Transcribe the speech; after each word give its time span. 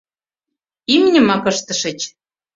—Имньымак 0.95 1.43
ыштышыч. 1.51 1.99